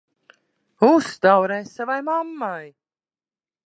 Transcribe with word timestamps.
Uztaurē 0.87 1.59
savai 1.75 2.01
mammai! 2.09 2.67